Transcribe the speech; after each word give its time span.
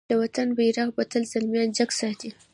د 0.09 0.11
وطن 0.21 0.47
بېرغ 0.57 0.87
به 0.95 1.03
تل 1.11 1.23
زلميان 1.31 1.69
جګ 1.77 1.89
ساتی. 1.99 2.29